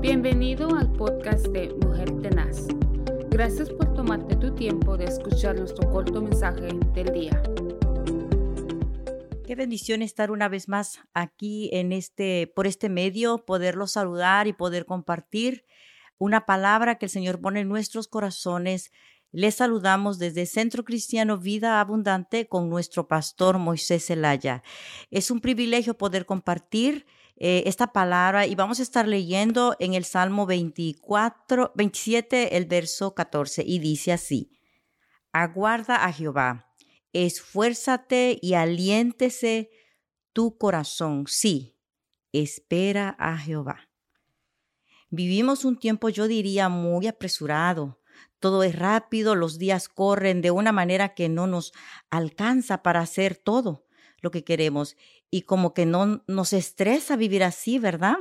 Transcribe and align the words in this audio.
Bienvenido 0.00 0.74
al 0.74 0.90
podcast 0.94 1.46
de 1.48 1.74
Mujer 1.74 2.10
Tenaz. 2.22 2.68
Gracias 3.28 3.68
por 3.68 3.92
tomarte 3.92 4.34
tu 4.34 4.54
tiempo 4.54 4.96
de 4.96 5.04
escuchar 5.04 5.58
nuestro 5.58 5.90
corto 5.90 6.22
mensaje 6.22 6.70
del 6.94 7.12
día. 7.12 7.42
Qué 9.46 9.54
bendición 9.54 10.00
estar 10.00 10.30
una 10.30 10.48
vez 10.48 10.68
más 10.68 11.00
aquí 11.12 11.68
en 11.74 11.92
este 11.92 12.50
por 12.56 12.66
este 12.66 12.88
medio, 12.88 13.44
poderlo 13.44 13.86
saludar 13.86 14.46
y 14.46 14.54
poder 14.54 14.86
compartir 14.86 15.66
una 16.16 16.46
palabra 16.46 16.94
que 16.94 17.04
el 17.04 17.10
Señor 17.10 17.38
pone 17.38 17.60
en 17.60 17.68
nuestros 17.68 18.08
corazones. 18.08 18.92
Les 19.32 19.56
saludamos 19.56 20.18
desde 20.18 20.46
Centro 20.46 20.82
Cristiano 20.82 21.36
Vida 21.36 21.78
Abundante 21.78 22.48
con 22.48 22.70
nuestro 22.70 23.06
pastor 23.06 23.58
Moisés 23.58 24.06
Zelaya. 24.06 24.62
Es 25.10 25.30
un 25.30 25.42
privilegio 25.42 25.98
poder 25.98 26.24
compartir 26.24 27.04
eh, 27.42 27.62
esta 27.64 27.94
palabra 27.94 28.46
y 28.46 28.54
vamos 28.54 28.80
a 28.80 28.82
estar 28.82 29.08
leyendo 29.08 29.74
en 29.78 29.94
el 29.94 30.04
Salmo 30.04 30.44
24, 30.44 31.72
27, 31.74 32.58
el 32.58 32.66
verso 32.66 33.14
14 33.14 33.64
y 33.66 33.78
dice 33.78 34.12
así, 34.12 34.52
aguarda 35.32 36.04
a 36.04 36.12
Jehová, 36.12 36.70
esfuérzate 37.14 38.38
y 38.42 38.52
aliéntese 38.52 39.70
tu 40.34 40.58
corazón, 40.58 41.24
sí, 41.28 41.78
espera 42.30 43.16
a 43.18 43.38
Jehová. 43.38 43.88
Vivimos 45.08 45.64
un 45.64 45.78
tiempo, 45.78 46.10
yo 46.10 46.28
diría, 46.28 46.68
muy 46.68 47.06
apresurado. 47.06 48.02
Todo 48.38 48.62
es 48.64 48.78
rápido, 48.78 49.34
los 49.34 49.58
días 49.58 49.88
corren 49.88 50.42
de 50.42 50.50
una 50.50 50.72
manera 50.72 51.14
que 51.14 51.30
no 51.30 51.46
nos 51.46 51.72
alcanza 52.10 52.82
para 52.82 53.00
hacer 53.00 53.34
todo 53.34 53.86
lo 54.20 54.30
que 54.30 54.44
queremos 54.44 54.96
y 55.30 55.42
como 55.42 55.74
que 55.74 55.86
no 55.86 56.24
nos 56.26 56.52
estresa 56.52 57.16
vivir 57.16 57.44
así, 57.44 57.78
¿verdad? 57.78 58.16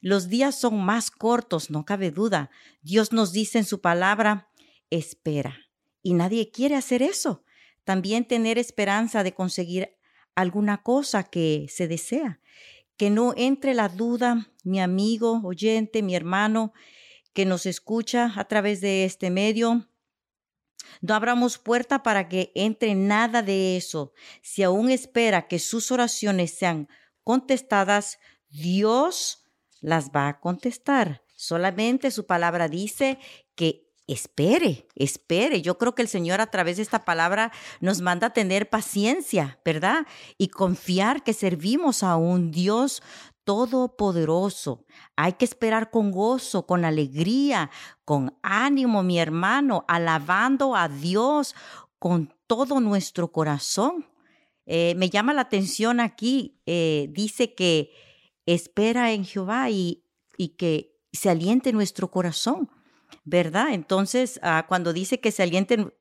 Los 0.00 0.28
días 0.28 0.58
son 0.58 0.84
más 0.84 1.10
cortos, 1.10 1.70
no 1.70 1.84
cabe 1.84 2.10
duda. 2.10 2.50
Dios 2.82 3.12
nos 3.12 3.32
dice 3.32 3.58
en 3.58 3.64
su 3.64 3.80
palabra, 3.80 4.50
espera. 4.90 5.56
Y 6.02 6.14
nadie 6.14 6.50
quiere 6.50 6.74
hacer 6.74 7.02
eso. 7.02 7.44
También 7.84 8.26
tener 8.26 8.58
esperanza 8.58 9.22
de 9.22 9.34
conseguir 9.34 9.96
alguna 10.34 10.82
cosa 10.82 11.22
que 11.24 11.66
se 11.68 11.88
desea. 11.88 12.40
Que 12.96 13.10
no 13.10 13.34
entre 13.36 13.74
la 13.74 13.88
duda, 13.88 14.50
mi 14.62 14.80
amigo, 14.80 15.40
oyente, 15.44 16.02
mi 16.02 16.14
hermano, 16.14 16.72
que 17.32 17.44
nos 17.44 17.66
escucha 17.66 18.32
a 18.36 18.44
través 18.46 18.80
de 18.80 19.04
este 19.04 19.30
medio, 19.30 19.88
no 21.00 21.14
abramos 21.14 21.58
puerta 21.58 22.02
para 22.02 22.28
que 22.28 22.52
entre 22.54 22.94
nada 22.94 23.42
de 23.42 23.76
eso. 23.76 24.12
Si 24.42 24.62
aún 24.62 24.90
espera 24.90 25.48
que 25.48 25.58
sus 25.58 25.90
oraciones 25.90 26.52
sean 26.52 26.88
contestadas, 27.22 28.18
Dios 28.48 29.44
las 29.80 30.10
va 30.10 30.28
a 30.28 30.40
contestar. 30.40 31.22
Solamente 31.34 32.10
su 32.10 32.26
palabra 32.26 32.68
dice 32.68 33.18
que 33.54 33.84
espere, 34.06 34.86
espere. 34.94 35.62
Yo 35.62 35.78
creo 35.78 35.94
que 35.94 36.02
el 36.02 36.08
Señor 36.08 36.40
a 36.40 36.50
través 36.50 36.76
de 36.76 36.82
esta 36.82 37.04
palabra 37.04 37.52
nos 37.80 38.00
manda 38.00 38.28
a 38.28 38.32
tener 38.32 38.68
paciencia, 38.68 39.58
¿verdad? 39.64 40.06
Y 40.38 40.48
confiar 40.48 41.22
que 41.22 41.32
servimos 41.32 42.02
a 42.02 42.16
un 42.16 42.50
Dios 42.50 43.02
todopoderoso. 43.44 44.84
Hay 45.16 45.34
que 45.34 45.44
esperar 45.44 45.90
con 45.90 46.10
gozo, 46.10 46.66
con 46.66 46.84
alegría, 46.84 47.70
con 48.04 48.36
ánimo, 48.42 49.02
mi 49.02 49.18
hermano, 49.18 49.84
alabando 49.88 50.74
a 50.74 50.88
Dios 50.88 51.54
con 51.98 52.34
todo 52.46 52.80
nuestro 52.80 53.32
corazón. 53.32 54.06
Eh, 54.66 54.94
me 54.96 55.10
llama 55.10 55.34
la 55.34 55.42
atención 55.42 56.00
aquí, 56.00 56.60
eh, 56.66 57.08
dice 57.12 57.54
que 57.54 57.92
espera 58.46 59.12
en 59.12 59.24
Jehová 59.24 59.70
y, 59.70 60.00
que 60.58 60.98
se 61.12 61.30
aliente 61.30 61.72
nuestro 61.72 62.10
corazón. 62.10 62.68
¿verdad? 63.24 63.72
Entonces, 63.72 64.40
ah, 64.42 64.66
cuando 64.68 64.92
dice 64.92 65.20
que 65.20 65.30
se 65.30 65.42
aliente 65.42 65.94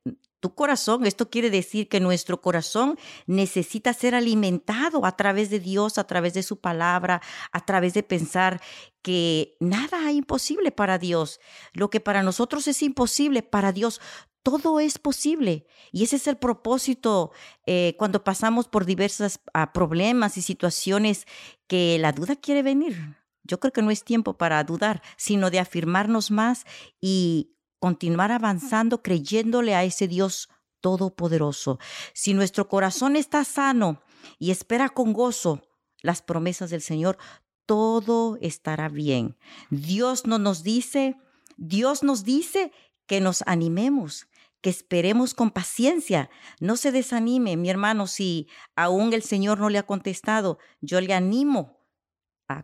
tu 0.43 0.53
corazón, 0.53 1.05
esto 1.05 1.29
quiere 1.29 1.49
decir 1.49 1.87
que 1.87 2.01
nuestro 2.01 2.41
corazón 2.41 2.99
necesita 3.27 3.93
ser 3.93 4.13
alimentado 4.13 5.05
a 5.05 5.15
través 5.15 5.49
de 5.49 5.61
Dios, 5.61 5.97
a 5.97 6.03
través 6.03 6.33
de 6.33 6.43
su 6.43 6.59
palabra, 6.59 7.21
a 7.53 7.61
través 7.61 7.93
de 7.93 8.03
pensar 8.03 8.61
que 9.01 9.55
nada 9.61 10.09
es 10.09 10.17
imposible 10.17 10.73
para 10.73 10.97
Dios. 10.97 11.39
Lo 11.71 11.89
que 11.89 12.01
para 12.01 12.23
nosotros 12.23 12.67
es 12.67 12.83
imposible, 12.83 13.41
para 13.41 13.71
Dios 13.71 14.01
todo 14.43 14.81
es 14.81 14.99
posible. 14.99 15.65
Y 15.93 16.03
ese 16.03 16.17
es 16.17 16.27
el 16.27 16.35
propósito 16.35 17.31
eh, 17.65 17.95
cuando 17.97 18.25
pasamos 18.25 18.67
por 18.67 18.83
diversos 18.83 19.39
ah, 19.53 19.71
problemas 19.71 20.37
y 20.37 20.41
situaciones 20.41 21.25
que 21.67 21.97
la 21.99 22.11
duda 22.11 22.35
quiere 22.35 22.63
venir. 22.63 23.15
Yo 23.43 23.61
creo 23.61 23.71
que 23.71 23.81
no 23.81 23.91
es 23.91 24.03
tiempo 24.03 24.37
para 24.37 24.61
dudar, 24.65 25.01
sino 25.15 25.49
de 25.49 25.59
afirmarnos 25.59 26.31
más 26.31 26.65
y 26.99 27.52
continuar 27.83 28.31
avanzando 28.31 29.03
creyéndole 29.03 29.75
a 29.75 29.83
ese 29.83 30.07
Dios 30.07 30.47
todopoderoso. 30.79 31.79
Si 32.13 32.33
nuestro 32.33 32.69
corazón 32.69 33.17
está 33.17 33.43
sano 33.43 34.01
y 34.39 34.51
espera 34.51 34.87
con 34.87 35.11
gozo 35.11 35.61
las 36.01 36.21
promesas 36.21 36.69
del 36.69 36.81
Señor, 36.81 37.17
todo 37.65 38.37
estará 38.39 38.87
bien. 38.87 39.35
Dios 39.69 40.25
no 40.25 40.39
nos 40.39 40.63
dice, 40.63 41.17
Dios 41.57 42.03
nos 42.03 42.23
dice 42.23 42.71
que 43.05 43.19
nos 43.19 43.43
animemos, 43.47 44.27
que 44.61 44.69
esperemos 44.69 45.33
con 45.33 45.51
paciencia. 45.51 46.29
No 46.61 46.77
se 46.77 46.93
desanime, 46.93 47.57
mi 47.57 47.69
hermano, 47.69 48.07
si 48.07 48.47
aún 48.77 49.11
el 49.11 49.23
Señor 49.23 49.59
no 49.59 49.69
le 49.69 49.77
ha 49.77 49.85
contestado, 49.85 50.57
yo 50.79 51.01
le 51.01 51.13
animo 51.13 51.83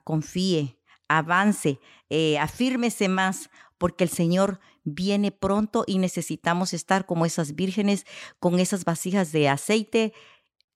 confíe, 0.06 0.80
avance, 1.09 1.81
eh, 2.09 2.40
afírmese 2.40 3.09
más, 3.09 3.50
porque 3.78 4.03
el 4.06 4.09
Señor 4.09 4.59
viene 4.94 5.32
pronto 5.32 5.84
y 5.88 5.98
necesitamos 5.98 6.74
estar 6.74 7.06
como 7.06 7.26
esas 7.26 7.56
vírgenes 7.56 8.06
con 8.40 8.60
esas 8.60 8.86
vasijas 8.86 9.32
de 9.32 9.50
aceite 9.50 10.14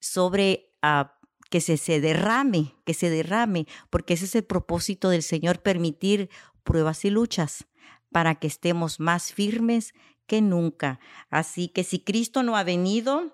sobre 0.00 0.72
ah, 0.82 1.18
que 1.50 1.60
se, 1.60 1.76
se 1.76 2.00
derrame, 2.00 2.74
que 2.84 2.94
se 2.94 3.10
derrame, 3.10 3.66
porque 3.90 4.14
ese 4.14 4.24
es 4.24 4.34
el 4.34 4.44
propósito 4.44 5.08
del 5.08 5.22
Señor, 5.22 5.62
permitir 5.62 6.30
pruebas 6.62 7.04
y 7.04 7.10
luchas 7.10 7.66
para 8.10 8.36
que 8.36 8.46
estemos 8.46 9.00
más 9.00 9.32
firmes 9.32 9.94
que 10.26 10.40
nunca. 10.40 11.00
Así 11.30 11.68
que 11.68 11.84
si 11.84 11.98
Cristo 12.00 12.42
no 12.42 12.56
ha 12.56 12.64
venido, 12.64 13.32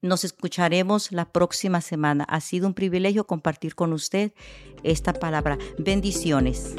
nos 0.00 0.24
escucharemos 0.24 1.12
la 1.12 1.32
próxima 1.32 1.80
semana. 1.80 2.24
Ha 2.24 2.40
sido 2.40 2.66
un 2.66 2.74
privilegio 2.74 3.26
compartir 3.26 3.74
con 3.74 3.92
usted 3.92 4.32
esta 4.82 5.12
palabra. 5.12 5.58
Bendiciones. 5.78 6.76